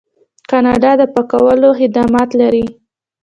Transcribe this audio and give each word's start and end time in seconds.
کاناډا 0.49 0.91
د 0.99 1.01
پاکولو 1.13 1.69
خدمات 1.79 2.29
لري. 2.41 2.65